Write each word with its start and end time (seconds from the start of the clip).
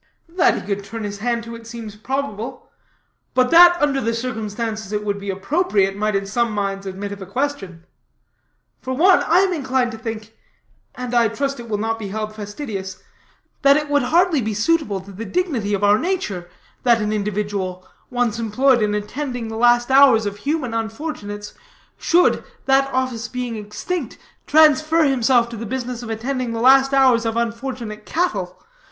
"That 0.29 0.55
he 0.55 0.61
could 0.61 0.83
turn 0.83 1.03
his 1.03 1.19
hand 1.19 1.43
to 1.43 1.53
it 1.53 1.67
seems 1.67 1.95
probable; 1.95 2.71
but 3.35 3.51
that, 3.51 3.77
under 3.79 4.01
the 4.01 4.15
circumstances, 4.15 4.91
it 4.91 5.05
would 5.05 5.19
be 5.19 5.29
appropriate, 5.29 5.95
might 5.95 6.15
in 6.15 6.25
some 6.25 6.53
minds 6.53 6.87
admit 6.87 7.11
of 7.11 7.21
a 7.21 7.27
question. 7.27 7.85
For 8.81 8.95
one, 8.95 9.19
I 9.19 9.41
am 9.41 9.53
inclined 9.53 9.91
to 9.91 9.99
think 9.99 10.35
and 10.95 11.13
I 11.13 11.27
trust 11.27 11.59
it 11.59 11.69
will 11.69 11.77
not 11.77 11.99
be 11.99 12.07
held 12.07 12.33
fastidiousness 12.33 13.03
that 13.61 13.77
it 13.77 13.89
would 13.91 14.01
hardly 14.01 14.41
be 14.41 14.55
suitable 14.55 15.01
to 15.01 15.11
the 15.11 15.23
dignity 15.23 15.75
of 15.75 15.83
our 15.83 15.99
nature, 15.99 16.49
that 16.81 16.99
an 16.99 17.13
individual, 17.13 17.87
once 18.09 18.39
employed 18.39 18.81
in 18.81 18.95
attending 18.95 19.49
the 19.49 19.55
last 19.55 19.91
hours 19.91 20.25
of 20.25 20.37
human 20.37 20.73
unfortunates, 20.73 21.53
should, 21.99 22.43
that 22.65 22.91
office 22.91 23.27
being 23.27 23.55
extinct, 23.55 24.17
transfer 24.47 25.03
himself 25.03 25.47
to 25.49 25.57
the 25.57 25.63
business 25.67 26.01
of 26.01 26.09
attending 26.09 26.53
the 26.53 26.59
last 26.59 26.91
hours 26.91 27.23
of 27.23 27.37
unfortunate 27.37 28.03
cattle. 28.07 28.59